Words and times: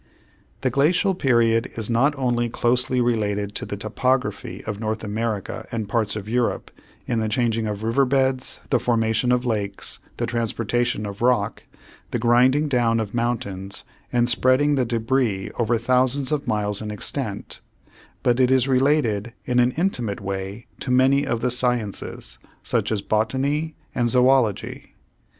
The 0.61 0.71
glacial 0.71 1.13
period 1.13 1.69
is 1.77 1.87
not 1.87 2.17
only 2.17 2.49
closely 2.49 2.99
related 2.99 3.53
to 3.53 3.67
the 3.67 3.77
topography 3.77 4.63
of 4.65 4.79
North 4.79 5.03
America 5.03 5.67
and 5.71 5.87
parts 5.87 6.15
of 6.15 6.27
Europe 6.27 6.71
in 7.05 7.19
the 7.19 7.29
changing 7.29 7.67
of 7.67 7.83
river 7.83 8.03
beds, 8.03 8.59
the 8.71 8.79
formation 8.79 9.31
of 9.31 9.45
lakes, 9.45 9.99
the 10.17 10.25
transportation 10.25 11.05
of 11.05 11.21
rock, 11.21 11.61
the 12.09 12.17
grinding 12.17 12.67
down 12.67 12.99
of 12.99 13.13
mountains 13.13 13.83
and 14.11 14.27
spreading 14.27 14.73
the 14.73 14.87
débris 14.87 15.51
over 15.59 15.77
thousands 15.77 16.31
of 16.31 16.47
miles 16.47 16.81
in 16.81 16.89
extent, 16.89 17.61
but 18.23 18.39
it 18.39 18.49
is 18.49 18.67
related 18.67 19.33
in 19.45 19.59
an 19.59 19.69
intimate 19.73 20.19
way 20.19 20.65
to 20.79 20.89
many 20.89 21.27
of 21.27 21.41
the 21.41 21.51
sciences, 21.51 22.39
such 22.63 22.91
as 22.91 23.03
botany 23.03 23.75
and 23.93 24.09
zoölogy. 24.09 24.93